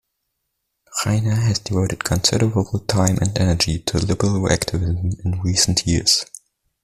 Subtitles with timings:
[1.05, 6.25] Reiner has devoted considerable time and energy to liberal activism in recent years.